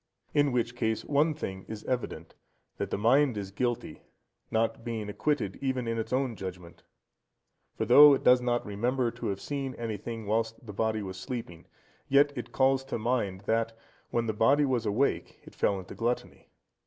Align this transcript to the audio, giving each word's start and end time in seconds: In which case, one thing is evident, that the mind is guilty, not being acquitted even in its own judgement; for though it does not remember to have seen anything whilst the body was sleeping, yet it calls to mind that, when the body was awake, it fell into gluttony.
In 0.33 0.51
which 0.51 0.75
case, 0.75 1.05
one 1.05 1.35
thing 1.35 1.63
is 1.67 1.83
evident, 1.83 2.33
that 2.77 2.89
the 2.89 2.97
mind 2.97 3.37
is 3.37 3.51
guilty, 3.51 4.01
not 4.49 4.83
being 4.83 5.09
acquitted 5.09 5.57
even 5.61 5.87
in 5.87 5.99
its 5.99 6.11
own 6.11 6.35
judgement; 6.35 6.81
for 7.75 7.85
though 7.85 8.15
it 8.15 8.23
does 8.23 8.41
not 8.41 8.65
remember 8.65 9.11
to 9.11 9.27
have 9.27 9.39
seen 9.39 9.75
anything 9.75 10.25
whilst 10.25 10.65
the 10.65 10.73
body 10.73 11.03
was 11.03 11.17
sleeping, 11.17 11.67
yet 12.09 12.33
it 12.35 12.51
calls 12.51 12.83
to 12.85 12.97
mind 12.97 13.41
that, 13.41 13.77
when 14.09 14.25
the 14.25 14.33
body 14.33 14.65
was 14.65 14.87
awake, 14.87 15.39
it 15.43 15.53
fell 15.53 15.77
into 15.77 15.93
gluttony. 15.93 16.49